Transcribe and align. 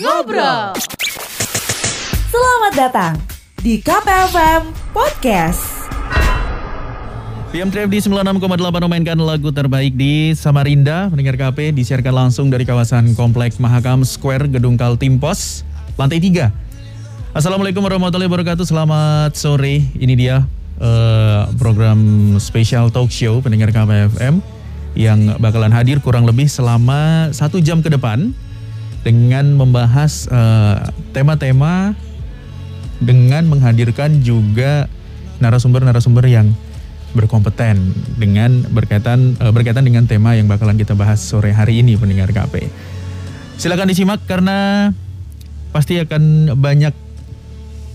Ngobrol. 0.00 0.72
Selamat 2.32 2.72
datang 2.72 3.14
di 3.60 3.84
KPFM 3.84 4.72
Podcast. 4.96 5.60
PM 7.52 7.68
Trap 7.68 7.92
di 7.92 8.00
96,8 8.00 8.40
memainkan 8.80 9.20
lagu 9.20 9.52
terbaik 9.52 9.92
di 9.92 10.32
Samarinda. 10.32 11.12
Pendengar 11.12 11.36
KP 11.36 11.76
disiarkan 11.76 12.16
langsung 12.16 12.48
dari 12.48 12.64
kawasan 12.64 13.12
Kompleks 13.12 13.60
Mahakam 13.60 14.00
Square 14.00 14.48
Gedung 14.48 14.80
Kaltim 14.80 15.20
Pos, 15.20 15.68
lantai 16.00 16.16
3. 16.16 16.48
Assalamualaikum 17.36 17.84
warahmatullahi 17.84 18.32
wabarakatuh. 18.32 18.64
Selamat 18.64 19.36
sore. 19.36 19.84
Ini 20.00 20.14
dia 20.16 20.48
uh, 20.80 21.44
program 21.60 22.00
spesial 22.40 22.88
talk 22.88 23.12
show 23.12 23.44
pendengar 23.44 23.68
KPFM 23.68 24.40
yang 24.96 25.36
bakalan 25.36 25.76
hadir 25.76 26.00
kurang 26.00 26.24
lebih 26.24 26.48
selama 26.48 27.28
satu 27.36 27.60
jam 27.60 27.84
ke 27.84 27.92
depan 27.92 28.32
dengan 29.00 29.56
membahas 29.56 30.28
eh, 30.28 30.78
tema-tema 31.16 31.92
uh, 31.92 32.08
dengan 33.00 33.48
menghadirkan 33.48 34.20
juga 34.20 34.84
narasumber-narasumber 35.40 36.28
yang 36.28 36.52
berkompeten 37.16 37.96
dengan 38.20 38.60
berkaitan 38.70 39.40
uh, 39.40 39.50
berkaitan 39.50 39.88
dengan 39.88 40.04
tema 40.04 40.36
yang 40.36 40.46
bakalan 40.46 40.76
kita 40.76 40.92
bahas 40.92 41.18
sore 41.18 41.50
hari 41.50 41.80
ini 41.80 41.96
pendengar 41.96 42.28
KP. 42.30 42.68
Silakan 43.56 43.88
disimak 43.88 44.20
karena 44.28 44.92
pasti 45.72 45.96
akan 45.96 46.54
banyak 46.60 46.92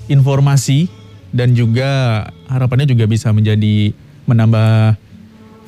informasi 0.09 0.89
dan 1.31 1.53
juga 1.53 2.23
harapannya 2.49 2.89
juga 2.89 3.05
bisa 3.05 3.29
menjadi 3.29 3.93
menambah 4.25 4.97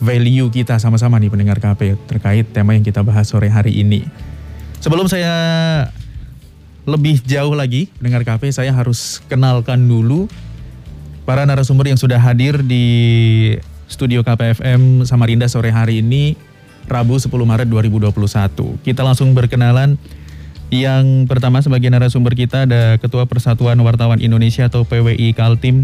value 0.01 0.49
kita 0.53 0.77
sama-sama 0.77 1.17
nih 1.17 1.29
pendengar 1.29 1.57
KP 1.57 1.97
terkait 2.05 2.45
tema 2.53 2.73
yang 2.73 2.85
kita 2.85 3.01
bahas 3.01 3.29
sore 3.29 3.49
hari 3.49 3.81
ini. 3.81 4.05
Sebelum 4.77 5.09
saya 5.09 5.33
lebih 6.87 7.19
jauh 7.25 7.51
lagi 7.57 7.89
pendengar 7.99 8.23
KP, 8.23 8.53
saya 8.53 8.71
harus 8.71 9.19
kenalkan 9.27 9.89
dulu 9.89 10.29
para 11.27 11.43
narasumber 11.43 11.91
yang 11.91 11.99
sudah 11.99 12.21
hadir 12.21 12.63
di 12.63 12.85
studio 13.91 14.23
KPFM 14.23 15.03
Samarinda 15.03 15.51
sore 15.51 15.73
hari 15.73 15.99
ini 15.99 16.39
Rabu 16.87 17.19
10 17.19 17.27
Maret 17.33 17.67
2021. 17.67 18.15
Kita 18.85 19.01
langsung 19.03 19.35
berkenalan 19.35 19.99
yang 20.71 21.27
pertama 21.27 21.59
sebagai 21.59 21.91
narasumber 21.91 22.35
kita 22.35 22.63
ada 22.67 22.95
Ketua 22.99 23.27
Persatuan 23.27 23.79
Wartawan 23.83 24.23
Indonesia 24.23 24.67
atau 24.67 24.87
PWI 24.87 25.35
Kaltim 25.35 25.83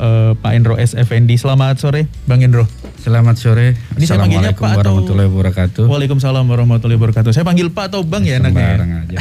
uh, 0.00 0.32
Pak 0.36 0.52
Endro 0.56 0.80
S. 0.80 0.96
Effendi. 0.96 1.36
Selamat 1.36 1.76
sore 1.76 2.08
Bang 2.24 2.40
Endro. 2.40 2.64
Selamat 3.00 3.32
sore. 3.40 3.80
Ini 3.96 4.04
saya 4.04 4.20
panggilnya 4.20 4.52
Pak 4.52 4.76
warahmatullahi 4.76 5.28
wabarakatuh. 5.32 5.88
Waalaikumsalam 5.88 6.44
warahmatullahi 6.44 7.00
wabarakatuh. 7.00 7.32
Saya 7.32 7.48
panggil 7.48 7.72
Pak 7.72 7.96
atau 7.96 8.04
Bang 8.04 8.28
ya 8.28 8.36
enaknya? 8.36 8.60
Ya? 8.60 8.76
aja. 9.08 9.18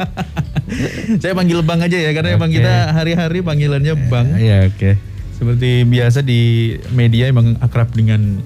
saya 1.22 1.32
panggil 1.36 1.60
Bang 1.60 1.84
aja 1.84 2.00
ya 2.00 2.16
karena 2.16 2.32
okay. 2.32 2.38
emang 2.40 2.48
kita 2.48 2.96
hari-hari 2.96 3.44
panggilannya 3.44 3.94
Bang. 4.08 4.40
Iya, 4.40 4.72
oke. 4.72 4.76
Okay. 4.80 4.94
Seperti 5.36 5.84
biasa 5.84 6.24
di 6.24 6.72
media 6.96 7.28
emang 7.28 7.60
akrab 7.60 7.92
dengan 7.92 8.40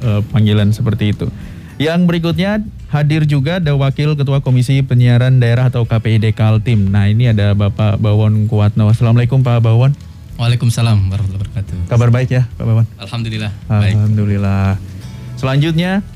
uh, 0.00 0.24
panggilan 0.32 0.72
seperti 0.72 1.12
itu. 1.12 1.28
Yang 1.76 2.08
berikutnya 2.08 2.64
hadir 2.88 3.28
juga 3.28 3.60
ada 3.60 3.76
Wakil 3.76 4.16
Ketua 4.16 4.40
Komisi 4.40 4.80
Penyiaran 4.80 5.44
Daerah 5.44 5.68
atau 5.68 5.84
KPID 5.84 6.32
Kaltim. 6.32 6.88
Nah 6.88 7.04
ini 7.12 7.28
ada 7.28 7.52
Bapak 7.52 8.00
Bawon 8.00 8.48
Kuatno. 8.48 8.88
Assalamualaikum 8.88 9.44
Pak 9.44 9.60
Bawon. 9.60 9.92
Waalaikumsalam 10.38 11.10
warahmatullahi 11.10 11.50
wabarakatuh. 11.50 11.90
Kabar 11.90 12.14
baik 12.14 12.30
ya 12.30 12.46
Pak 12.54 12.62
Bawon? 12.62 12.86
Alhamdulillah. 13.02 13.50
Alhamdulillah. 13.66 14.78
Baik. 14.78 15.34
Selanjutnya 15.34 16.06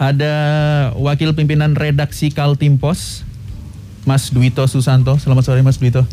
ada 0.00 0.34
Wakil 0.96 1.36
Pimpinan 1.36 1.76
Redaksi 1.76 2.32
Kaltim 2.32 2.80
Pos 2.80 3.28
Mas 4.08 4.32
Duito 4.32 4.64
Susanto. 4.64 5.20
Selamat 5.20 5.44
sore 5.44 5.60
Mas 5.60 5.76
Duito. 5.76 6.08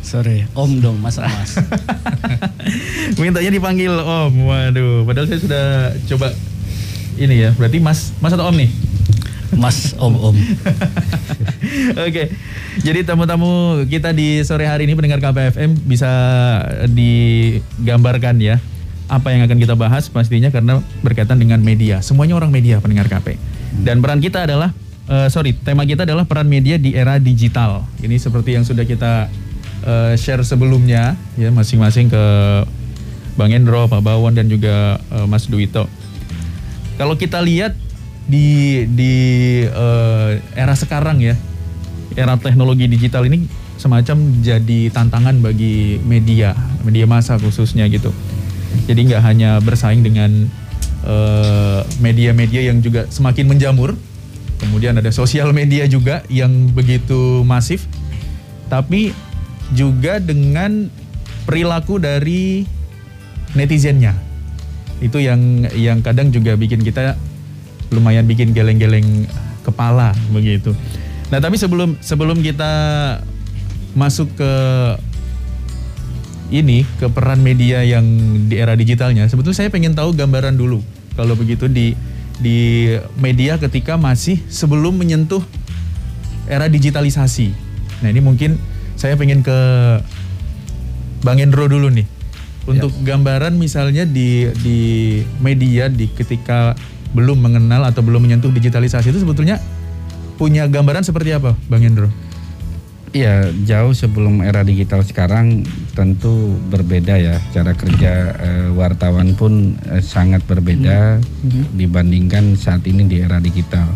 Sore, 0.00 0.46
Om 0.54 0.78
dong, 0.78 0.96
Mas 1.02 1.18
Mas. 1.18 1.58
Mintanya 3.20 3.50
dipanggil 3.50 3.90
Om. 3.90 4.32
Waduh, 4.46 5.02
padahal 5.10 5.26
saya 5.26 5.40
sudah 5.42 5.66
coba 6.06 6.30
ini 7.18 7.34
ya. 7.34 7.50
Berarti 7.58 7.82
Mas, 7.82 8.14
Mas 8.22 8.30
atau 8.30 8.46
Om 8.46 8.56
nih? 8.62 8.70
Mas 9.58 9.98
Om 9.98 10.14
Om. 10.14 10.36
Oke. 12.06 12.30
Jadi 12.80 13.00
tamu-tamu 13.02 13.82
kita 13.90 14.14
di 14.14 14.42
sore 14.46 14.70
hari 14.70 14.86
ini 14.86 14.94
pendengar 14.94 15.18
KPFM 15.18 15.74
bisa 15.86 16.10
digambarkan 16.86 18.38
ya 18.38 18.62
apa 19.10 19.34
yang 19.34 19.42
akan 19.42 19.58
kita 19.58 19.74
bahas 19.74 20.06
pastinya 20.06 20.54
karena 20.54 20.78
berkaitan 21.02 21.42
dengan 21.42 21.58
media. 21.58 21.98
Semuanya 21.98 22.38
orang 22.38 22.54
media 22.54 22.78
pendengar 22.78 23.10
KP. 23.10 23.34
Dan 23.82 23.98
peran 23.98 24.22
kita 24.22 24.46
adalah 24.46 24.70
uh, 25.10 25.26
sorry, 25.26 25.50
tema 25.58 25.82
kita 25.82 26.06
adalah 26.06 26.22
peran 26.22 26.46
media 26.46 26.78
di 26.78 26.94
era 26.94 27.18
digital. 27.18 27.82
Ini 27.98 28.16
seperti 28.22 28.54
yang 28.54 28.62
sudah 28.62 28.86
kita 28.86 29.26
uh, 29.82 30.14
share 30.14 30.46
sebelumnya, 30.46 31.18
ya 31.34 31.50
masing-masing 31.50 32.06
ke 32.06 32.24
Bang 33.34 33.50
Endro, 33.50 33.90
Pak 33.90 33.98
Bawon 33.98 34.38
dan 34.38 34.46
juga 34.46 35.02
uh, 35.10 35.26
Mas 35.26 35.50
Duito. 35.50 35.90
Kalau 36.94 37.18
kita 37.18 37.42
lihat 37.42 37.74
di 38.30 38.86
di 38.86 39.14
uh, 39.66 40.38
era 40.54 40.78
sekarang 40.78 41.18
ya, 41.18 41.34
era 42.14 42.38
teknologi 42.38 42.86
digital 42.86 43.26
ini 43.26 43.50
semacam 43.74 44.38
jadi 44.38 44.94
tantangan 44.94 45.42
bagi 45.42 45.98
media, 46.06 46.54
media 46.86 47.10
massa 47.10 47.34
khususnya 47.42 47.90
gitu. 47.90 48.14
Jadi 48.86 49.10
nggak 49.10 49.22
hanya 49.26 49.58
bersaing 49.58 50.06
dengan 50.06 50.46
media-media 51.98 52.60
uh, 52.60 52.66
yang 52.70 52.78
juga 52.84 53.08
semakin 53.08 53.48
menjamur, 53.48 53.96
Kemudian 54.60 55.00
ada 55.00 55.08
sosial 55.08 55.56
media 55.56 55.88
juga 55.88 56.20
yang 56.28 56.68
begitu 56.76 57.40
masif. 57.48 57.88
Tapi 58.68 59.16
juga 59.72 60.20
dengan 60.20 60.92
perilaku 61.48 61.96
dari 61.96 62.68
netizennya. 63.56 64.12
Itu 65.00 65.16
yang 65.16 65.64
yang 65.72 66.04
kadang 66.04 66.28
juga 66.28 66.60
bikin 66.60 66.84
kita 66.84 67.16
lumayan 67.90 68.26
bikin 68.26 68.54
geleng-geleng 68.54 69.26
kepala 69.66 70.14
begitu. 70.30 70.74
Nah, 71.30 71.38
tapi 71.38 71.58
sebelum 71.58 71.98
sebelum 72.02 72.42
kita 72.42 72.72
masuk 73.94 74.30
ke 74.34 74.52
ini 76.50 76.82
ke 76.98 77.06
peran 77.06 77.38
media 77.42 77.86
yang 77.86 78.02
di 78.50 78.58
era 78.58 78.74
digitalnya, 78.74 79.30
sebetulnya 79.30 79.66
saya 79.66 79.70
pengen 79.70 79.94
tahu 79.94 80.10
gambaran 80.14 80.58
dulu 80.58 80.82
kalau 81.14 81.38
begitu 81.38 81.70
di 81.70 81.94
di 82.40 82.88
media 83.20 83.60
ketika 83.60 84.00
masih 84.00 84.40
sebelum 84.50 84.96
menyentuh 84.98 85.44
era 86.50 86.66
digitalisasi. 86.66 87.54
Nah 88.02 88.08
ini 88.10 88.18
mungkin 88.18 88.58
saya 88.98 89.14
pengen 89.14 89.44
ke 89.44 89.58
Bang 91.20 91.38
Endro 91.38 91.68
dulu 91.68 91.92
nih 91.92 92.08
untuk 92.64 92.92
ya. 93.00 93.14
gambaran 93.14 93.56
misalnya 93.56 94.08
di 94.08 94.48
di 94.60 94.78
media 95.40 95.88
di 95.92 96.08
ketika 96.10 96.74
belum 97.10 97.42
mengenal 97.42 97.82
atau 97.86 98.02
belum 98.06 98.22
menyentuh 98.22 98.54
digitalisasi 98.54 99.10
itu 99.10 99.22
sebetulnya 99.22 99.58
punya 100.40 100.64
gambaran 100.70 101.04
seperti 101.04 101.36
apa 101.36 101.52
Bang 101.68 101.84
Endro? 101.84 102.08
Iya, 103.10 103.50
jauh 103.66 103.90
sebelum 103.90 104.38
era 104.38 104.62
digital 104.62 105.02
sekarang 105.02 105.66
tentu 105.98 106.54
berbeda 106.70 107.18
ya. 107.18 107.42
Cara 107.50 107.74
kerja 107.74 108.38
uh, 108.38 108.68
wartawan 108.78 109.34
pun 109.34 109.74
uh, 109.90 109.98
sangat 109.98 110.46
berbeda 110.46 111.18
hmm. 111.18 111.74
dibandingkan 111.74 112.54
saat 112.54 112.86
ini 112.86 113.10
di 113.10 113.18
era 113.18 113.42
digital. 113.42 113.90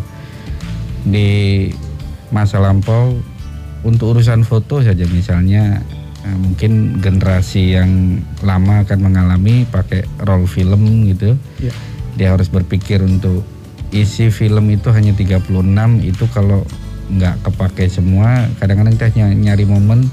Di 1.07 1.71
masa 2.27 2.59
lampau 2.59 3.15
untuk 3.87 4.19
urusan 4.19 4.43
foto 4.43 4.83
saja 4.83 5.07
misalnya 5.07 5.79
uh, 6.27 6.35
mungkin 6.35 6.99
generasi 6.99 7.79
yang 7.79 8.19
lama 8.43 8.83
akan 8.83 8.99
mengalami 8.99 9.63
pakai 9.63 10.03
roll 10.27 10.43
film 10.43 11.07
gitu. 11.07 11.39
Yeah. 11.63 11.94
Dia 12.15 12.35
harus 12.35 12.47
berpikir 12.47 13.03
untuk 13.03 13.43
isi 13.95 14.31
film 14.33 14.71
itu 14.71 14.91
hanya 14.91 15.15
36 15.15 15.45
itu 16.03 16.25
kalau 16.31 16.67
nggak 17.05 17.45
kepake 17.45 17.85
semua 17.85 18.49
kadang-kadang 18.57 18.97
kita 18.97 19.13
nyari 19.37 19.65
momen 19.69 20.09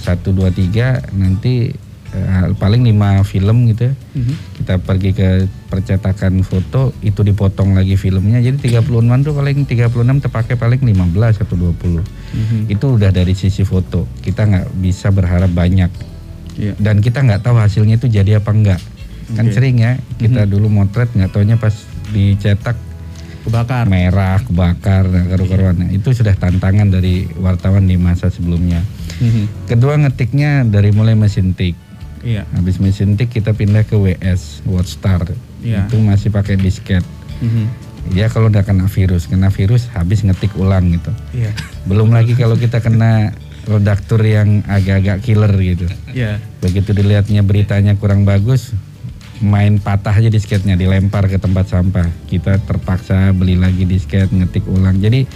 satu 0.00 0.32
dua 0.32 0.48
tiga 0.48 1.04
nanti 1.12 1.70
uh, 2.16 2.56
paling 2.56 2.82
lima 2.82 3.20
film 3.22 3.68
gitu 3.68 3.92
mm-hmm. 3.92 4.36
kita 4.58 4.74
pergi 4.80 5.10
ke 5.12 5.28
percetakan 5.68 6.40
foto 6.40 6.96
itu 7.04 7.20
dipotong 7.20 7.76
lagi 7.76 8.00
filmnya 8.00 8.40
jadi 8.40 8.80
36 8.80 8.90
tuh 9.28 9.32
paling 9.36 9.58
36 9.68 10.24
terpakai 10.24 10.54
paling 10.56 10.80
15 10.80 11.44
atau 11.44 11.54
20 11.54 12.00
mm-hmm. 12.00 12.62
itu 12.72 12.86
udah 12.88 13.10
dari 13.12 13.36
sisi 13.36 13.62
foto 13.62 14.08
kita 14.24 14.48
nggak 14.48 14.66
bisa 14.80 15.12
berharap 15.12 15.52
banyak 15.52 15.92
yeah. 16.56 16.74
dan 16.80 17.04
kita 17.04 17.20
nggak 17.20 17.44
tahu 17.44 17.60
hasilnya 17.60 18.00
itu 18.00 18.08
jadi 18.08 18.40
apa 18.40 18.50
enggak 18.50 18.80
okay. 19.32 19.38
kan 19.40 19.46
sering 19.50 19.76
ya 19.80 19.92
kita 20.20 20.44
mm-hmm. 20.44 20.52
dulu 20.52 20.66
motret 20.68 21.08
nggak 21.12 21.30
taunya 21.32 21.56
pas 21.56 21.72
dicetak 22.12 22.76
kebakar 23.42 23.90
merah 23.90 24.38
kebakar 24.44 25.08
karu-karuan 25.08 25.76
nah, 25.82 25.90
itu 25.90 26.14
sudah 26.14 26.36
tantangan 26.38 26.92
dari 26.92 27.26
wartawan 27.40 27.88
di 27.88 27.98
masa 27.98 28.30
sebelumnya 28.30 28.84
mm-hmm. 29.18 29.66
kedua 29.66 29.98
ngetiknya 29.98 30.62
dari 30.68 30.94
mulai 30.94 31.18
mesin 31.18 31.56
tik 31.56 31.74
iya. 32.22 32.46
habis 32.54 32.78
mesin 32.78 33.18
tik 33.18 33.34
kita 33.34 33.50
pindah 33.56 33.82
ke 33.82 33.98
WS 33.98 34.62
Wordstar 34.68 35.26
iya. 35.64 35.90
itu 35.90 35.98
masih 35.98 36.30
pakai 36.30 36.54
disket 36.54 37.02
mm-hmm. 37.42 37.92
Ya 38.10 38.26
kalau 38.26 38.50
udah 38.50 38.66
kena 38.66 38.90
virus, 38.90 39.30
kena 39.30 39.54
virus 39.54 39.86
habis 39.94 40.26
ngetik 40.26 40.58
ulang 40.58 40.90
gitu. 40.90 41.14
Iya. 41.38 41.54
Belum 41.86 42.10
lagi 42.10 42.34
kalau 42.34 42.58
kita 42.58 42.82
kena 42.82 43.30
redaktur 43.62 44.18
yang 44.26 44.66
agak-agak 44.66 45.22
killer 45.22 45.54
gitu. 45.62 45.86
Iya. 46.10 46.42
Begitu 46.58 46.90
dilihatnya 46.98 47.46
beritanya 47.46 47.94
kurang 47.94 48.26
bagus, 48.26 48.74
main 49.42 49.82
patah 49.82 50.14
aja 50.14 50.30
disketnya 50.30 50.78
dilempar 50.78 51.26
ke 51.26 51.36
tempat 51.36 51.68
sampah. 51.68 52.06
Kita 52.30 52.62
terpaksa 52.62 53.34
beli 53.34 53.58
lagi 53.58 53.84
disket, 53.84 54.30
ngetik 54.30 54.64
ulang. 54.70 55.02
Jadi 55.02 55.26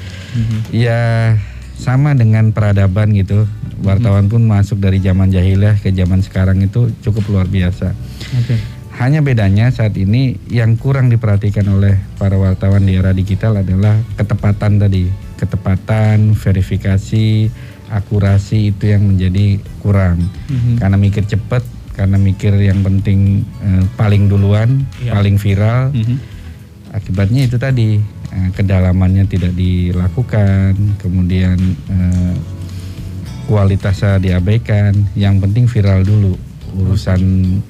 ya 0.70 1.34
sama 1.76 2.16
dengan 2.16 2.54
peradaban 2.54 3.12
gitu. 3.12 3.44
Wartawan 3.84 4.32
pun 4.32 4.40
masuk 4.48 4.80
dari 4.80 5.04
zaman 5.04 5.28
jahiliyah 5.28 5.76
ke 5.76 5.92
zaman 5.92 6.24
sekarang 6.24 6.64
itu 6.64 6.88
cukup 7.04 7.28
luar 7.28 7.46
biasa. 7.50 7.92
Oke. 8.40 8.56
Hanya 8.96 9.20
bedanya 9.20 9.68
saat 9.68 9.92
ini 10.00 10.40
yang 10.48 10.80
kurang 10.80 11.12
diperhatikan 11.12 11.68
oleh 11.68 12.00
para 12.16 12.40
wartawan 12.40 12.88
di 12.88 12.96
era 12.96 13.12
digital 13.12 13.60
adalah 13.60 14.00
ketepatan 14.16 14.80
tadi, 14.80 15.12
ketepatan, 15.36 16.32
verifikasi, 16.32 17.52
akurasi 17.92 18.72
itu 18.72 18.88
yang 18.88 19.04
menjadi 19.04 19.60
kurang. 19.84 20.24
Mhm. 20.48 20.80
Karena 20.80 20.96
mikir 20.96 21.28
cepat, 21.28 21.60
karena 21.96 22.20
mikir 22.20 22.52
yang 22.60 22.84
penting 22.84 23.40
eh, 23.58 23.84
paling 23.96 24.28
duluan, 24.28 24.84
Iya. 25.00 25.16
paling 25.16 25.40
viral, 25.40 25.90
Mhm. 25.90 26.16
akibatnya 26.92 27.48
itu 27.48 27.56
tadi 27.56 27.98
eh, 28.26 28.48
kedalamannya 28.52 29.24
tidak 29.24 29.56
dilakukan, 29.56 30.76
kemudian 31.00 31.56
eh, 31.88 32.34
kualitasnya 33.46 34.18
diabaikan. 34.18 34.92
Yang 35.14 35.34
penting 35.40 35.64
viral 35.66 36.02
dulu, 36.02 36.34
urusan 36.76 37.20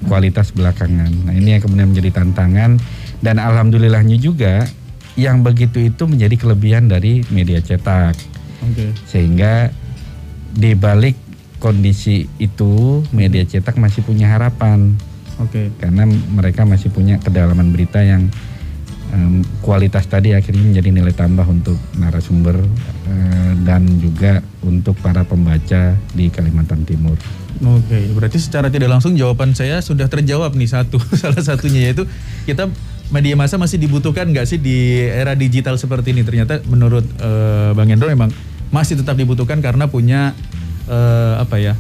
kualitas 0.04 0.50
belakangan. 0.50 1.12
Nah 1.28 1.34
ini 1.36 1.54
yang 1.56 1.62
kemudian 1.62 1.94
menjadi 1.94 2.18
tantangan 2.18 2.80
dan 3.22 3.36
alhamdulillahnya 3.38 4.18
juga 4.18 4.66
yang 5.14 5.40
begitu 5.40 5.80
itu 5.80 6.04
menjadi 6.04 6.36
kelebihan 6.36 6.92
dari 6.92 7.24
media 7.32 7.56
cetak 7.56 8.12
Oke. 8.60 8.92
sehingga 9.08 9.72
di 10.52 10.76
balik 10.76 11.16
kondisi 11.58 12.28
itu 12.36 13.02
media 13.10 13.42
cetak 13.44 13.80
masih 13.80 14.04
punya 14.04 14.28
harapan 14.28 14.94
Oke. 15.40 15.72
karena 15.80 16.04
mereka 16.08 16.64
masih 16.68 16.92
punya 16.92 17.20
kedalaman 17.20 17.72
berita 17.72 18.00
yang 18.00 18.28
em, 19.12 19.44
kualitas 19.60 20.04
tadi 20.08 20.32
akhirnya 20.32 20.64
menjadi 20.64 20.88
nilai 20.92 21.14
tambah 21.16 21.44
untuk 21.44 21.76
narasumber 21.96 22.56
eh, 23.08 23.52
dan 23.64 23.84
juga 24.00 24.40
untuk 24.64 24.96
para 25.00 25.22
pembaca 25.24 25.96
di 26.12 26.28
Kalimantan 26.28 26.84
Timur. 26.84 27.16
Oke, 27.56 28.12
berarti 28.12 28.36
secara 28.36 28.68
tidak 28.68 28.92
langsung 28.92 29.16
jawaban 29.16 29.56
saya 29.56 29.80
sudah 29.80 30.12
terjawab 30.12 30.52
nih 30.52 30.68
satu, 30.68 31.00
salah 31.20 31.40
satunya 31.40 31.88
yaitu 31.88 32.04
kita 32.44 32.68
media 33.08 33.38
massa 33.38 33.56
masih 33.56 33.80
dibutuhkan 33.80 34.28
nggak 34.28 34.44
sih 34.44 34.60
di 34.60 35.08
era 35.08 35.32
digital 35.32 35.80
seperti 35.80 36.12
ini? 36.12 36.20
Ternyata 36.20 36.60
menurut 36.68 37.04
eh, 37.16 37.70
Bang 37.72 37.88
Hendro 37.88 38.12
memang 38.12 38.28
masih 38.68 38.98
tetap 38.98 39.16
dibutuhkan 39.16 39.62
karena 39.62 39.86
punya 39.88 40.36
eh, 40.86 41.34
apa 41.38 41.56
ya 41.58 41.74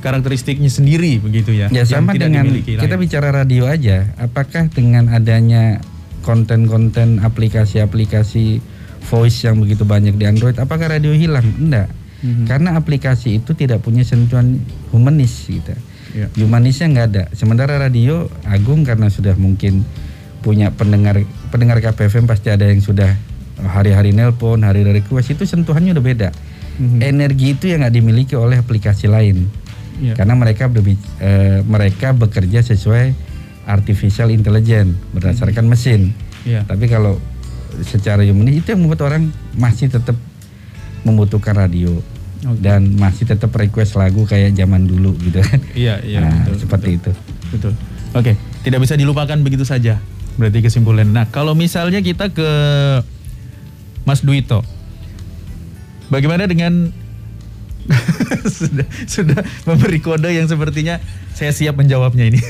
karakteristiknya 0.00 0.72
sendiri 0.72 1.20
begitu 1.20 1.52
ya? 1.52 1.68
Ya 1.68 1.84
sama 1.84 2.16
dengan 2.16 2.48
kita 2.48 2.96
lain. 2.96 3.00
bicara 3.04 3.28
radio 3.30 3.68
aja, 3.68 4.10
apakah 4.16 4.72
dengan 4.72 5.12
adanya 5.12 5.84
konten-konten 6.24 7.20
aplikasi-aplikasi 7.20 8.64
voice 9.08 9.44
yang 9.44 9.60
begitu 9.60 9.84
banyak 9.84 10.16
di 10.16 10.24
Android, 10.24 10.56
apakah 10.56 10.88
radio 10.88 11.12
hilang? 11.12 11.44
Enggak. 11.56 11.88
Mhm. 12.20 12.44
Karena 12.48 12.76
aplikasi 12.76 13.40
itu 13.40 13.56
tidak 13.56 13.80
punya 13.80 14.04
sentuhan 14.04 14.60
humanis 14.92 15.48
gitu. 15.48 15.72
Ya. 16.12 16.26
Humanisnya 16.36 16.90
nggak 16.90 17.06
ada. 17.12 17.24
Sementara 17.32 17.78
radio 17.78 18.26
Agung 18.44 18.82
karena 18.82 19.08
sudah 19.08 19.38
mungkin 19.38 19.86
punya 20.40 20.72
pendengar 20.72 21.22
pendengar 21.52 21.78
KPFM 21.80 22.26
pasti 22.26 22.48
ada 22.48 22.66
yang 22.66 22.80
sudah 22.80 23.14
hari-hari 23.60 24.16
nelpon, 24.16 24.64
hari-hari 24.64 25.04
request 25.04 25.36
itu 25.36 25.44
sentuhannya 25.44 25.92
udah 25.92 26.04
beda. 26.04 26.28
Mhm. 26.80 26.98
Energi 26.98 27.46
itu 27.52 27.68
yang 27.68 27.84
nggak 27.84 27.92
dimiliki 27.92 28.34
oleh 28.34 28.56
aplikasi 28.56 29.04
lain. 29.04 29.44
Ya. 30.00 30.16
Karena 30.16 30.32
mereka 30.32 30.64
berbi- 30.64 30.96
eh, 31.20 31.60
mereka 31.60 32.16
bekerja 32.16 32.64
sesuai 32.64 33.12
artificial 33.68 34.32
intelligence 34.32 34.96
berdasarkan 35.12 35.68
mesin. 35.68 36.16
Ya. 36.42 36.64
Tapi 36.64 36.88
kalau 36.88 37.20
secara 37.84 38.24
humanis 38.24 38.64
itu 38.64 38.72
yang 38.72 38.80
membuat 38.80 39.04
orang 39.04 39.28
masih 39.54 39.92
tetap 39.92 40.16
membutuhkan 41.04 41.52
radio 41.54 42.00
Oke. 42.42 42.60
dan 42.60 42.96
masih 42.96 43.28
tetap 43.28 43.52
request 43.52 43.94
lagu 43.94 44.24
kayak 44.24 44.56
zaman 44.56 44.88
dulu 44.88 45.12
gitu 45.20 45.44
kan. 45.44 45.60
Iya, 45.76 46.00
iya, 46.00 46.24
Nah, 46.24 46.48
betul, 46.48 46.56
seperti 46.58 46.88
itu. 46.96 47.10
Betul. 47.52 47.72
Oke, 48.10 48.32
tidak 48.64 48.80
bisa 48.80 48.96
dilupakan 48.96 49.36
begitu 49.38 49.62
saja. 49.62 50.00
Berarti 50.34 50.64
kesimpulan. 50.64 51.06
Nah, 51.06 51.28
kalau 51.28 51.52
misalnya 51.52 52.00
kita 52.00 52.32
ke 52.32 52.48
Mas 54.02 54.24
Duito. 54.24 54.64
Bagaimana 56.10 56.50
dengan 56.50 56.90
sudah 58.60 58.86
sudah 59.08 59.40
memberi 59.66 59.98
kode 59.98 60.30
yang 60.30 60.46
sepertinya 60.46 61.00
saya 61.34 61.50
siap 61.54 61.78
menjawabnya 61.78 62.28
ini. 62.28 62.40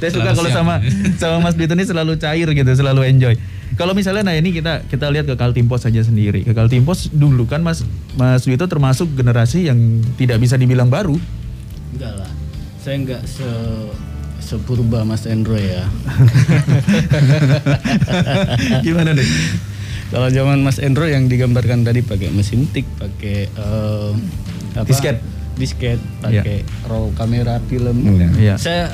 saya 0.00 0.10
suka 0.10 0.32
kalau 0.32 0.50
sama 0.50 0.80
sama 1.20 1.36
Mas 1.44 1.54
Duito 1.54 1.76
ini 1.76 1.84
selalu 1.84 2.16
cair 2.16 2.48
gitu, 2.50 2.70
selalu 2.72 3.04
enjoy. 3.10 3.34
Kalau 3.74 3.90
misalnya 3.90 4.30
nah 4.30 4.34
ini 4.38 4.54
kita 4.54 4.86
kita 4.86 5.10
lihat 5.10 5.26
ke 5.26 5.34
Kaltimpos 5.34 5.82
saja 5.82 6.00
sendiri. 6.00 6.46
Ke 6.46 6.54
Kaltimpos 6.54 7.10
dulu 7.10 7.44
kan 7.44 7.60
Mas 7.60 7.82
Mas 8.14 8.46
Duito 8.46 8.64
termasuk 8.70 9.10
generasi 9.18 9.66
yang 9.68 9.78
tidak 10.14 10.40
bisa 10.40 10.54
dibilang 10.54 10.88
baru. 10.88 11.18
Enggak 11.94 12.14
lah. 12.22 12.30
Saya 12.80 12.96
enggak 13.02 13.22
se 13.26 13.48
sepurba 14.44 15.02
Mas 15.02 15.26
Endro 15.26 15.56
ya. 15.56 15.88
Gimana 18.86 19.16
deh? 19.16 19.28
Kalau 20.10 20.28
zaman 20.28 20.60
Mas 20.60 20.76
Endro 20.78 21.08
yang 21.08 21.26
digambarkan 21.26 21.82
tadi 21.82 22.04
pakai 22.04 22.28
mesin 22.30 22.68
tik, 22.68 22.84
pakai 23.00 23.48
eh, 23.48 24.10
apa? 24.76 24.86
Disket. 24.86 25.18
Disket, 25.54 26.02
pakai 26.18 26.66
roll 26.90 27.14
kamera 27.14 27.62
film. 27.70 28.02
Iya. 28.18 28.28
Iya. 28.34 28.54
Saya 28.58 28.84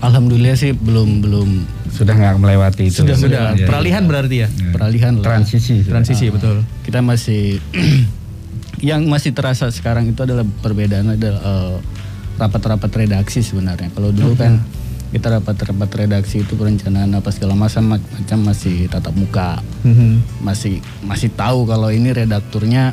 alhamdulillah 0.00 0.56
sih 0.56 0.72
belum 0.74 1.20
belum 1.20 1.48
Sudah 1.88 2.14
nggak 2.14 2.36
melewati 2.38 2.92
itu. 2.92 3.02
Sudah 3.02 3.16
sudah 3.16 3.42
Iya, 3.56 3.64
iya. 3.64 3.66
peralihan 3.66 4.02
berarti 4.04 4.36
ya. 4.44 4.48
Iya. 4.48 4.70
peralihan 4.72 5.12
lah. 5.18 5.24
Transisi. 5.24 5.82
Transisi 5.84 6.26
betul. 6.30 6.62
kita 6.84 7.00
masih 7.00 7.58
yang 8.88 9.08
masih 9.10 9.34
terasa 9.34 9.68
sekarang 9.74 10.06
itu 10.06 10.20
adalah 10.22 10.46
perbedaan 10.62 11.16
adalah 11.16 11.40
eh, 11.42 11.76
rapat-rapat 12.38 12.90
redaksi 12.94 13.42
sebenarnya. 13.42 13.90
Kalau 13.90 14.14
dulu 14.14 14.38
kan 14.38 14.62
kita 15.08 15.32
rapat-rapat 15.32 15.88
redaksi 15.98 16.40
itu 16.40 16.52
perencanaan 16.52 17.08
apa 17.10 17.32
segala 17.32 17.56
macam 17.56 17.96
macam 17.96 18.38
masih 18.40 18.86
tatap 18.86 19.12
muka, 19.12 19.64
Mhm. 19.80 20.42
masih 20.42 20.78
masih 21.00 21.32
tahu 21.32 21.64
kalau 21.64 21.88
ini 21.88 22.12
redakturnya 22.12 22.92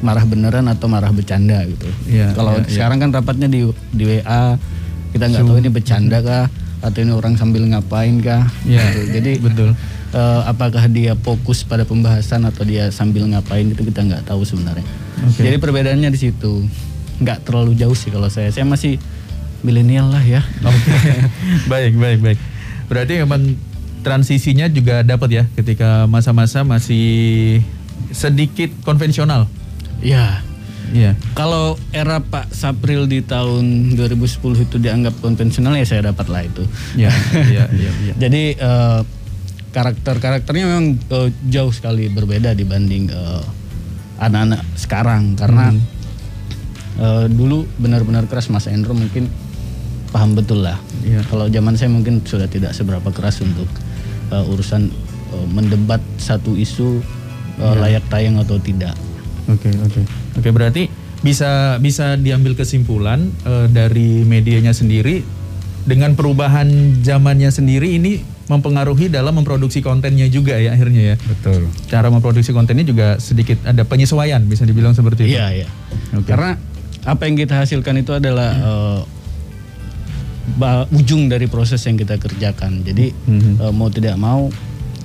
marah 0.00 0.28
beneran 0.28 0.68
atau 0.68 0.84
marah 0.86 1.08
bercanda 1.08 1.64
gitu. 1.64 1.88
Iya, 2.04 2.36
kalau 2.36 2.60
iya, 2.60 2.64
iya. 2.64 2.70
sekarang 2.70 2.98
kan 2.98 3.10
rapatnya 3.10 3.48
di 3.48 3.64
di 3.90 4.04
WA 4.04 4.60
kita 5.10 5.24
nggak 5.24 5.42
tahu 5.42 5.56
ini 5.56 5.70
bercanda 5.70 6.18
kah 6.20 6.44
atau 6.84 6.98
ini 7.00 7.12
orang 7.12 7.34
sambil 7.34 7.64
ngapain 7.64 8.20
kah. 8.20 8.44
Iya, 8.62 8.84
Gitu. 8.92 9.08
Jadi 9.16 9.32
betul. 9.40 9.70
eh, 10.12 10.40
apakah 10.44 10.84
dia 10.86 11.16
fokus 11.16 11.64
pada 11.64 11.82
pembahasan 11.82 12.44
atau 12.44 12.62
dia 12.62 12.86
sambil 12.90 13.24
ngapain 13.24 13.64
itu 13.64 13.82
kita 13.82 14.04
nggak 14.04 14.22
tahu 14.24 14.44
sebenarnya. 14.44 14.84
Oke. 15.24 15.40
Jadi 15.40 15.56
perbedaannya 15.56 16.06
di 16.06 16.20
situ. 16.20 16.68
Nggak 17.18 17.42
terlalu 17.42 17.72
jauh 17.74 17.96
sih 17.96 18.10
kalau 18.10 18.28
saya. 18.28 18.52
Saya 18.52 18.62
masih 18.62 19.00
milenial 19.64 20.12
lah 20.12 20.20
ya. 20.20 20.44
Oke. 20.68 20.92
baik, 21.66 21.96
baik, 21.96 22.18
baik. 22.20 22.38
Berarti 22.86 23.24
memang 23.24 23.56
transisinya 24.04 24.68
juga 24.68 25.00
dapat 25.00 25.28
ya 25.32 25.44
ketika 25.56 26.04
masa-masa 26.04 26.60
masih 26.62 27.64
sedikit 28.12 28.68
konvensional. 28.84 29.48
Ya. 30.04 30.44
Iya. 30.92 31.16
Kalau 31.32 31.80
era 31.90 32.20
Pak 32.20 32.52
Sapril 32.52 33.08
di 33.08 33.24
tahun 33.24 33.96
2010 33.96 34.68
itu 34.68 34.76
dianggap 34.76 35.16
konvensional 35.24 35.72
ya 35.74 35.88
saya 35.88 36.12
dapat 36.12 36.28
lah 36.28 36.44
itu. 36.44 36.60
Iya, 36.92 37.08
iya, 37.56 37.64
iya, 37.72 37.90
iya. 38.04 38.14
Jadi 38.20 38.42
eh, 38.52 39.00
karakter-karakternya 39.72 40.64
memang 40.68 40.86
eh, 41.00 41.28
jauh 41.48 41.72
sekali 41.72 42.12
berbeda 42.12 42.52
dibanding 42.52 43.08
eh, 43.08 43.42
anak-anak 44.20 44.60
sekarang 44.76 45.34
karena 45.34 45.72
Hmm. 45.72 45.80
eh, 47.00 47.26
dulu 47.32 47.64
benar-benar 47.80 48.28
keras 48.28 48.52
Mas 48.52 48.68
Endro 48.68 48.92
mungkin 48.92 49.26
paham 50.14 50.38
betul 50.38 50.62
lah. 50.62 50.78
Iya. 51.02 51.26
Kalau 51.26 51.50
zaman 51.50 51.74
saya 51.74 51.90
mungkin 51.90 52.22
sudah 52.22 52.46
tidak 52.46 52.70
seberapa 52.70 53.10
keras 53.10 53.42
untuk 53.42 53.66
eh, 54.30 54.44
urusan 54.54 54.86
eh, 55.34 55.46
mendebat 55.50 55.98
satu 56.22 56.54
isu 56.54 57.02
eh, 57.58 57.62
Iya. 57.66 57.74
layak 57.82 58.04
tayang 58.06 58.38
atau 58.38 58.62
tidak. 58.62 58.94
Oke, 59.50 59.74
oke. 59.74 60.00
Oke, 60.38 60.48
berarti 60.54 60.86
bisa 61.26 61.82
bisa 61.82 62.14
diambil 62.14 62.54
kesimpulan 62.54 63.26
eh, 63.42 63.66
dari 63.66 64.22
medianya 64.22 64.70
sendiri 64.70 65.26
dengan 65.84 66.14
perubahan 66.14 67.02
zamannya 67.02 67.50
sendiri 67.50 67.98
ini 67.98 68.22
mempengaruhi 68.44 69.08
dalam 69.08 69.40
memproduksi 69.40 69.80
kontennya 69.80 70.28
juga 70.28 70.56
ya 70.60 70.76
akhirnya 70.76 71.12
ya. 71.12 71.16
Betul. 71.18 71.66
Cara 71.90 72.08
memproduksi 72.08 72.54
kontennya 72.54 72.84
juga 72.84 73.16
sedikit 73.18 73.56
ada 73.66 73.82
penyesuaian 73.82 74.44
bisa 74.46 74.62
dibilang 74.62 74.94
seperti 74.94 75.26
itu. 75.28 75.36
Iya, 75.36 75.64
iya. 75.64 75.68
Oke. 76.14 76.28
Karena 76.28 76.54
apa 77.04 77.22
yang 77.28 77.36
kita 77.36 77.56
hasilkan 77.60 78.00
itu 78.00 78.12
adalah 78.16 78.50
eh, 78.52 79.00
ujung 80.90 81.26
dari 81.26 81.46
proses 81.46 81.80
yang 81.84 81.96
kita 81.96 82.16
kerjakan. 82.16 82.84
Jadi 82.84 83.10
eh, 83.60 83.72
mau 83.72 83.88
tidak 83.88 84.14
mau 84.14 84.48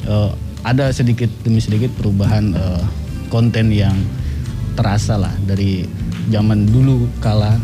eh, 0.03 0.31
ada 0.61 0.91
sedikit 0.91 1.31
demi 1.41 1.59
sedikit 1.59 1.91
perubahan 1.95 2.51
eh, 2.51 2.83
konten 3.27 3.69
yang 3.69 3.95
terasa 4.75 5.15
lah 5.15 5.33
dari 5.43 5.83
zaman 6.29 6.65
dulu 6.65 7.07
kala 7.19 7.57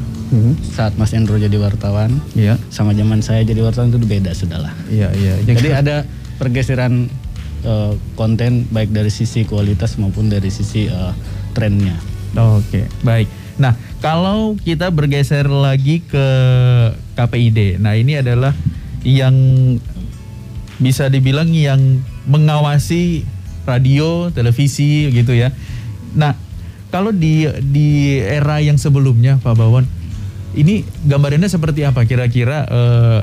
saat 0.68 0.92
Mas 0.98 1.14
Endro 1.14 1.38
jadi 1.38 1.56
wartawan 1.56 2.18
Iya. 2.34 2.60
sama 2.68 2.92
zaman 2.92 3.22
saya 3.22 3.46
jadi 3.46 3.62
wartawan 3.62 3.88
itu 3.88 4.02
beda 4.02 4.34
sudah 4.34 4.60
lah. 4.60 4.74
Iya, 4.90 5.14
iya. 5.16 5.34
Jadi 5.46 5.70
ada 5.72 6.04
pergeseran 6.36 7.08
eh, 7.62 7.94
konten 8.14 8.68
baik 8.68 8.92
dari 8.92 9.08
sisi 9.08 9.46
kualitas 9.46 9.96
maupun 9.96 10.28
dari 10.28 10.50
sisi 10.50 10.90
eh, 10.90 11.14
trennya. 11.54 11.96
Oke, 12.36 12.84
baik. 13.00 13.30
Nah, 13.56 13.80
kalau 14.04 14.60
kita 14.60 14.92
bergeser 14.92 15.48
lagi 15.48 16.04
ke 16.04 16.28
KPID. 17.16 17.80
Nah, 17.80 17.96
ini 17.96 18.20
adalah 18.20 18.52
yang 19.08 19.36
bisa 20.76 21.08
dibilang 21.08 21.48
yang 21.56 22.04
mengawasi 22.28 23.24
radio, 23.64 24.28
televisi 24.36 25.08
gitu 25.10 25.32
ya. 25.32 25.56
Nah, 26.14 26.36
kalau 26.92 27.16
di 27.16 27.48
di 27.72 28.20
era 28.20 28.60
yang 28.60 28.76
sebelumnya 28.76 29.40
Pak 29.40 29.56
Bawon, 29.56 29.88
ini 30.56 30.84
gambarannya 31.08 31.48
seperti 31.48 31.88
apa 31.88 32.04
kira-kira 32.04 32.68
eh, 32.68 33.20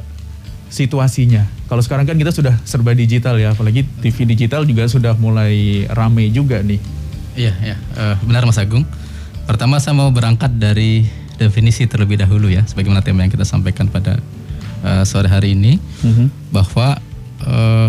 situasinya? 0.72 1.44
Kalau 1.68 1.84
sekarang 1.84 2.08
kan 2.08 2.16
kita 2.16 2.32
sudah 2.32 2.56
serba 2.64 2.96
digital 2.96 3.36
ya, 3.36 3.52
apalagi 3.52 3.84
TV 4.00 4.24
digital 4.24 4.64
juga 4.64 4.88
sudah 4.88 5.12
mulai 5.16 5.84
rame 5.92 6.32
juga 6.32 6.60
nih. 6.64 6.80
Iya, 7.36 7.52
iya. 7.64 7.76
Eh, 7.76 8.16
benar 8.24 8.44
Mas 8.44 8.60
Agung. 8.60 8.84
Pertama 9.46 9.82
saya 9.82 9.94
mau 9.98 10.08
berangkat 10.14 10.54
dari 10.56 11.06
definisi 11.36 11.88
terlebih 11.90 12.20
dahulu 12.20 12.46
ya, 12.46 12.62
sebagaimana 12.62 13.02
tema 13.02 13.26
yang 13.26 13.32
kita 13.32 13.42
sampaikan 13.42 13.90
pada 13.90 14.18
eh, 14.86 15.02
sore 15.02 15.26
hari 15.26 15.58
ini, 15.58 15.82
bahwa 16.54 16.98
eh, 17.42 17.88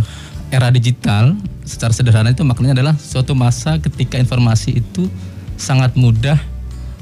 era 0.54 0.70
digital 0.70 1.34
secara 1.66 1.96
sederhana 1.96 2.30
itu 2.30 2.46
maknanya 2.46 2.78
adalah 2.78 2.96
suatu 3.00 3.34
masa 3.34 3.80
ketika 3.80 4.20
informasi 4.20 4.84
itu 4.84 5.10
sangat 5.58 5.96
mudah 5.96 6.38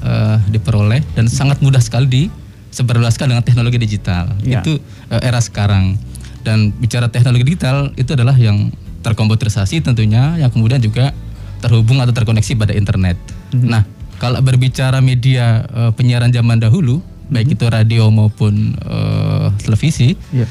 eh, 0.04 0.38
diperoleh 0.48 1.04
dan 1.16 1.26
sangat 1.28 1.60
mudah 1.60 1.80
sekali 1.80 2.30
disebarluaskan 2.72 3.28
dengan 3.28 3.44
teknologi 3.44 3.76
digital. 3.76 4.32
Ya. 4.40 4.64
Itu 4.64 4.80
eh, 5.12 5.20
era 5.20 5.40
sekarang. 5.40 6.00
Dan 6.42 6.74
bicara 6.74 7.06
teknologi 7.06 7.54
digital 7.54 7.94
itu 7.94 8.18
adalah 8.18 8.34
yang 8.34 8.72
terkomputerisasi 9.04 9.84
tentunya, 9.84 10.40
yang 10.40 10.50
kemudian 10.50 10.82
juga 10.82 11.14
terhubung 11.62 12.02
atau 12.02 12.10
terkoneksi 12.10 12.58
pada 12.58 12.74
internet. 12.74 13.14
Nah, 13.54 13.86
kalau 14.22 14.38
berbicara 14.38 15.02
media 15.02 15.66
eh, 15.66 15.90
penyiaran 15.92 16.30
zaman 16.30 16.62
dahulu, 16.62 17.02
baik 17.26 17.58
itu 17.58 17.66
radio 17.66 18.06
maupun 18.06 18.78
eh, 18.78 19.46
televisi, 19.58 20.14
Iya. 20.30 20.46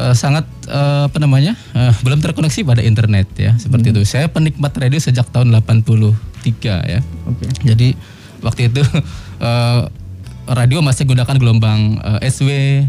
eh, 0.00 0.14
sangat 0.16 0.48
eh, 0.64 1.04
apa 1.06 1.18
namanya 1.20 1.52
eh, 1.76 1.92
belum 2.00 2.24
terkoneksi 2.24 2.64
pada 2.64 2.80
internet 2.80 3.28
ya 3.36 3.52
seperti 3.54 3.92
itu. 3.92 4.00
Saya 4.08 4.32
penikmat 4.32 4.72
radio 4.72 4.96
sejak 4.96 5.28
tahun 5.28 5.52
83 5.52 6.16
ya. 6.88 7.00
Oke. 7.28 7.44
Jadi 7.60 7.92
waktu 8.40 8.72
itu 8.72 8.80
eh, 9.44 9.80
radio 10.46 10.82
masih 10.82 11.06
gunakan 11.06 11.36
gelombang 11.38 12.02
eh, 12.02 12.28
SW, 12.28 12.48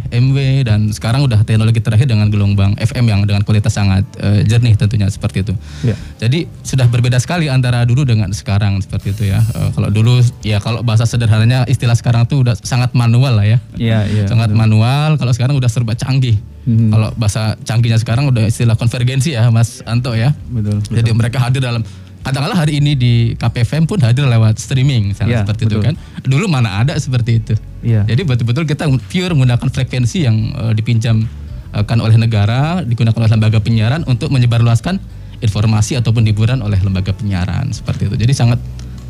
MW 0.09 0.37
dan 0.65 0.89
sekarang 0.89 1.25
udah 1.25 1.45
teknologi 1.45 1.79
terakhir 1.79 2.09
dengan 2.09 2.27
gelombang 2.33 2.73
FM 2.81 3.05
yang 3.05 3.21
dengan 3.29 3.45
kualitas 3.45 3.77
sangat 3.77 4.01
eh, 4.17 4.41
jernih 4.45 4.73
tentunya 4.73 5.05
seperti 5.09 5.45
itu. 5.45 5.53
Iya. 5.85 5.95
Jadi 6.25 6.49
sudah 6.65 6.89
berbeda 6.89 7.21
sekali 7.21 7.47
antara 7.47 7.85
dulu 7.85 8.03
dengan 8.07 8.33
sekarang 8.33 8.81
seperti 8.81 9.13
itu 9.13 9.23
ya. 9.29 9.39
Eh, 9.39 9.69
kalau 9.73 9.89
dulu 9.93 10.19
ya 10.41 10.57
kalau 10.57 10.81
bahasa 10.81 11.05
sederhananya 11.05 11.65
istilah 11.69 11.93
sekarang 11.93 12.25
tuh 12.25 12.41
udah 12.41 12.57
sangat 12.57 12.91
manual 12.97 13.37
lah 13.37 13.45
ya. 13.45 13.57
Iya, 13.77 13.99
iya. 14.09 14.25
Sangat 14.25 14.49
manual. 14.53 15.21
Kalau 15.21 15.31
sekarang 15.31 15.53
udah 15.57 15.69
serba 15.69 15.93
canggih. 15.93 16.37
Mhm. 16.63 16.95
Kalau 16.95 17.09
bahasa 17.19 17.59
canggihnya 17.67 17.99
sekarang 17.99 18.31
udah 18.31 18.47
istilah 18.47 18.79
konvergensi 18.79 19.35
ya 19.35 19.51
Mas 19.51 19.83
Anto 19.83 20.15
ya. 20.15 20.31
Betul. 20.49 20.79
Jadi 20.89 21.09
mereka 21.11 21.37
hadir 21.43 21.59
dalam 21.59 21.83
katakanlah 22.23 22.55
hari 22.55 22.79
ini 22.79 22.95
di 22.95 23.13
KPFM 23.35 23.83
pun 23.83 23.99
hadir 23.99 24.23
lewat 24.23 24.55
streaming 24.55 25.11
misalnya 25.11 25.31
Iya, 25.33 25.41
seperti 25.43 25.63
betul. 25.67 25.79
itu 25.83 25.87
kan. 25.91 25.95
Dulu 26.23 26.45
mana 26.47 26.79
ada 26.81 26.95
seperti 26.95 27.43
itu. 27.43 27.53
Iya. 27.83 28.07
Jadi 28.07 28.23
betul-betul 28.23 28.63
kita 28.63 28.87
pure 28.87 29.35
menggunakan 29.35 29.67
frekuensi 29.67 30.23
yang 30.23 30.37
eh, 30.55 30.73
dipinjamkan 30.73 31.97
oleh 31.99 32.15
negara, 32.15 32.79
digunakan 32.81 33.19
oleh 33.19 33.31
lembaga 33.31 33.59
penyiaran 33.59 34.07
untuk 34.07 34.31
menyebarluaskan 34.31 34.97
informasi 35.43 35.99
ataupun 35.99 36.23
hiburan 36.23 36.63
oleh 36.63 36.79
lembaga 36.79 37.11
penyiaran 37.11 37.75
seperti 37.75 38.07
itu. 38.07 38.15
Jadi 38.15 38.33
sangat 38.33 38.59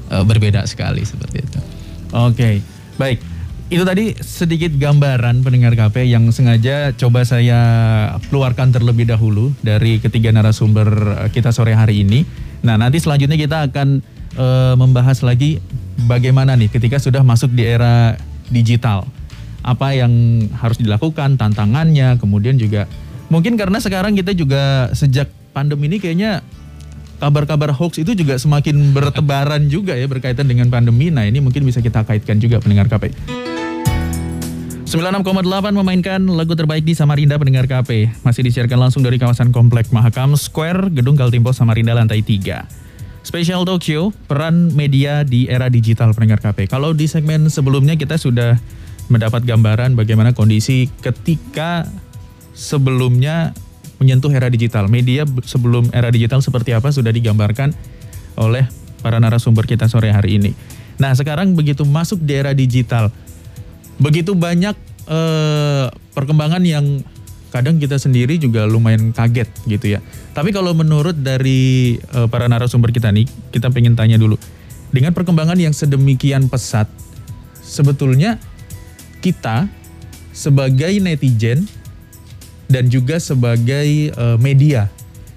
eh, 0.10 0.24
berbeda 0.26 0.66
sekali 0.66 1.06
seperti 1.06 1.46
itu. 1.46 1.60
Oke, 2.14 2.62
baik. 2.98 3.22
Itu 3.72 3.86
tadi 3.90 4.14
sedikit 4.22 4.70
gambaran 4.76 5.42
pendengar 5.42 5.74
KP 5.74 6.06
yang 6.06 6.30
sengaja 6.30 6.94
coba 6.94 7.26
saya 7.26 7.58
keluarkan 8.30 8.70
terlebih 8.70 9.10
dahulu 9.10 9.50
dari 9.66 9.98
ketiga 9.98 10.30
narasumber 10.30 10.90
eh, 11.26 11.30
kita 11.30 11.54
sore 11.54 11.78
hari 11.78 12.02
ini. 12.02 12.26
Nah, 12.64 12.80
nanti 12.80 12.98
selanjutnya 13.04 13.36
kita 13.36 13.70
akan 13.70 14.00
eh, 14.40 14.74
membahas 14.80 15.20
lagi 15.22 15.60
bagaimana 16.08 16.56
nih 16.56 16.72
ketika 16.72 16.98
sudah 16.98 17.22
masuk 17.22 17.52
di 17.52 17.68
era 17.68 18.16
digital. 18.50 19.06
Apa 19.64 19.96
yang 19.96 20.12
harus 20.60 20.80
dilakukan, 20.80 21.40
tantangannya, 21.40 22.20
kemudian 22.20 22.60
juga 22.60 22.88
mungkin 23.32 23.56
karena 23.56 23.80
sekarang 23.80 24.12
kita 24.16 24.36
juga 24.36 24.92
sejak 24.92 25.32
pandemi 25.56 25.88
ini 25.88 26.04
kayaknya 26.04 26.44
kabar-kabar 27.24 27.72
hoax 27.72 28.04
itu 28.04 28.12
juga 28.12 28.36
semakin 28.36 28.92
bertebaran 28.92 29.72
juga 29.72 29.96
ya 29.96 30.04
berkaitan 30.12 30.44
dengan 30.52 30.68
pandemi. 30.68 31.08
Nah 31.08 31.24
ini 31.24 31.40
mungkin 31.40 31.64
bisa 31.64 31.80
kita 31.80 32.04
kaitkan 32.04 32.44
juga 32.44 32.60
pendengar 32.60 32.92
KP. 32.92 33.16
96,8 34.94 35.74
memainkan 35.74 36.22
lagu 36.22 36.54
terbaik 36.54 36.86
di 36.86 36.94
Samarinda 36.94 37.34
pendengar 37.42 37.66
KP. 37.66 38.14
Masih 38.22 38.46
disiarkan 38.46 38.78
langsung 38.78 39.02
dari 39.02 39.18
kawasan 39.18 39.50
Komplek 39.50 39.90
Mahakam 39.90 40.38
Square, 40.38 40.94
Gedung 40.94 41.18
Kaltimpo 41.18 41.50
Samarinda 41.50 41.98
lantai 41.98 42.22
3. 42.22 43.26
Special 43.26 43.66
Show, 43.82 44.14
peran 44.30 44.70
media 44.78 45.26
di 45.26 45.50
era 45.50 45.66
digital 45.74 46.14
pendengar 46.14 46.46
KP. 46.46 46.70
Kalau 46.70 46.94
di 46.94 47.10
segmen 47.10 47.50
sebelumnya 47.50 47.98
kita 47.98 48.22
sudah 48.22 48.62
mendapat 49.10 49.42
gambaran 49.50 49.98
bagaimana 49.98 50.30
kondisi 50.38 50.86
ketika 51.02 51.90
sebelumnya 52.54 53.50
menyentuh 53.98 54.30
era 54.30 54.46
digital. 54.46 54.86
Media 54.94 55.26
sebelum 55.42 55.90
era 55.90 56.14
digital 56.14 56.46
seperti 56.46 56.70
apa 56.70 56.94
sudah 56.94 57.10
digambarkan 57.10 57.74
oleh 58.38 58.70
para 59.02 59.18
narasumber 59.18 59.66
kita 59.66 59.90
sore 59.90 60.14
hari 60.14 60.38
ini. 60.38 60.54
Nah, 61.02 61.18
sekarang 61.18 61.58
begitu 61.58 61.82
masuk 61.82 62.22
di 62.22 62.38
era 62.38 62.54
digital, 62.54 63.10
begitu 64.02 64.34
banyak 64.34 64.76
eh, 65.10 65.86
perkembangan 66.14 66.64
yang 66.64 67.02
kadang 67.54 67.78
kita 67.78 68.02
sendiri 68.02 68.42
juga 68.42 68.66
lumayan 68.66 69.14
kaget 69.14 69.46
gitu 69.70 69.94
ya. 69.94 70.00
Tapi 70.34 70.50
kalau 70.50 70.74
menurut 70.74 71.14
dari 71.14 71.96
eh, 72.02 72.28
para 72.30 72.50
narasumber 72.50 72.90
kita 72.90 73.14
nih, 73.14 73.30
kita 73.54 73.70
pengen 73.70 73.94
tanya 73.94 74.18
dulu. 74.18 74.42
Dengan 74.90 75.14
perkembangan 75.14 75.58
yang 75.58 75.74
sedemikian 75.74 76.50
pesat, 76.50 76.90
sebetulnya 77.62 78.42
kita 79.22 79.70
sebagai 80.34 80.98
netizen 80.98 81.70
dan 82.66 82.90
juga 82.90 83.22
sebagai 83.22 84.10
eh, 84.10 84.38
media, 84.42 84.90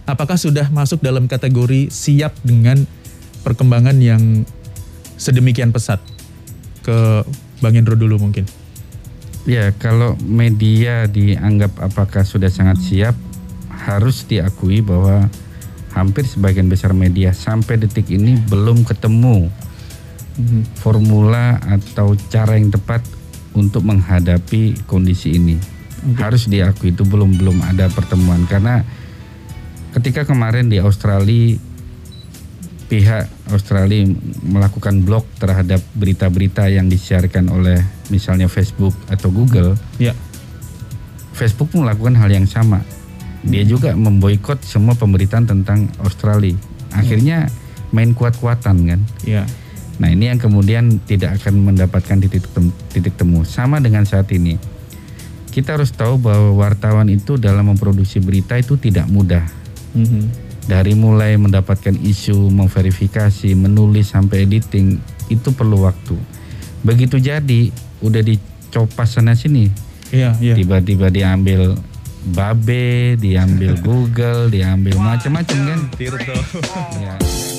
apakah 0.08 0.40
sudah 0.40 0.72
masuk 0.72 1.04
dalam 1.04 1.28
kategori 1.28 1.92
siap 1.92 2.32
dengan 2.40 2.88
perkembangan 3.44 4.00
yang 4.00 4.48
sedemikian 5.20 5.68
pesat? 5.68 6.00
Ke 6.80 7.28
Bang 7.60 7.74
Hendro 7.76 7.96
dulu 7.96 8.20
mungkin. 8.20 8.44
Ya, 9.46 9.70
kalau 9.78 10.18
media 10.26 11.06
dianggap 11.06 11.78
apakah 11.78 12.26
sudah 12.26 12.50
sangat 12.50 12.82
siap, 12.82 13.14
harus 13.70 14.26
diakui 14.26 14.82
bahwa 14.82 15.30
hampir 15.94 16.26
sebagian 16.26 16.66
besar 16.66 16.90
media 16.92 17.30
sampai 17.30 17.78
detik 17.78 18.10
ini 18.10 18.36
belum 18.50 18.82
ketemu 18.82 19.48
formula 20.76 21.56
atau 21.64 22.12
cara 22.28 22.60
yang 22.60 22.68
tepat 22.68 23.00
untuk 23.56 23.86
menghadapi 23.86 24.84
kondisi 24.84 25.38
ini. 25.38 25.56
Harus 26.20 26.50
diakui 26.50 26.92
itu 26.92 27.06
belum 27.06 27.40
belum 27.40 27.64
ada 27.64 27.88
pertemuan 27.88 28.44
karena 28.44 28.84
ketika 29.96 30.28
kemarin 30.28 30.68
di 30.68 30.76
Australia 30.76 31.56
pihak 32.86 33.26
Australia 33.50 34.06
melakukan 34.46 35.02
blok 35.02 35.26
terhadap 35.42 35.82
berita-berita 35.98 36.70
yang 36.70 36.86
disiarkan 36.86 37.50
oleh 37.50 37.82
misalnya 38.08 38.46
Facebook 38.46 38.94
atau 39.10 39.30
Google, 39.34 39.74
Ya. 39.98 40.14
Facebook 41.36 41.68
pun 41.68 41.84
melakukan 41.84 42.16
hal 42.16 42.32
yang 42.32 42.48
sama. 42.48 42.80
Dia 43.44 43.62
juga 43.68 43.92
memboikot 43.92 44.64
semua 44.64 44.96
pemberitaan 44.96 45.44
tentang 45.44 45.92
Australia. 46.00 46.56
Akhirnya 46.96 47.52
main 47.92 48.16
kuat-kuatan 48.16 48.76
kan. 48.88 49.00
Ya. 49.22 49.44
Nah 50.00 50.08
ini 50.08 50.32
yang 50.32 50.40
kemudian 50.40 50.96
tidak 51.04 51.40
akan 51.42 51.68
mendapatkan 51.68 52.16
titik 52.24 52.48
temu, 52.52 52.72
titik 52.88 53.14
temu. 53.20 53.44
Sama 53.44 53.84
dengan 53.84 54.08
saat 54.08 54.32
ini. 54.32 54.56
Kita 55.52 55.76
harus 55.76 55.92
tahu 55.92 56.20
bahwa 56.20 56.56
wartawan 56.56 57.08
itu 57.08 57.36
dalam 57.40 57.68
memproduksi 57.68 58.20
berita 58.20 58.56
itu 58.56 58.76
tidak 58.80 59.08
mudah. 59.08 59.44
Mhm. 59.96 60.45
Dari 60.66 60.98
mulai 60.98 61.38
mendapatkan 61.38 61.94
isu, 62.02 62.50
memverifikasi, 62.50 63.54
menulis 63.54 64.10
sampai 64.10 64.42
editing 64.50 64.98
itu 65.30 65.54
perlu 65.54 65.86
waktu. 65.86 66.18
Begitu 66.82 67.22
jadi 67.22 67.70
udah 68.02 68.22
dicopas 68.22 69.14
sana 69.14 69.38
sini, 69.38 69.70
Iya, 70.14 70.38
iya. 70.38 70.54
Tiba-tiba 70.54 71.10
diambil 71.10 71.74
Babe, 72.26 73.14
diambil 73.18 73.78
Google, 73.86 74.50
diambil 74.50 74.98
macam-macam 74.98 75.58
kan. 75.66 75.80
Ya. 76.98 77.14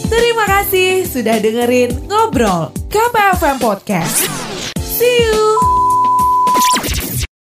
Terima 0.08 0.46
kasih 0.48 1.04
sudah 1.08 1.40
dengerin 1.40 2.08
Ngobrol 2.08 2.72
KPFM 2.88 3.60
Podcast. 3.60 4.28
See 4.80 5.24
you! 5.28 5.77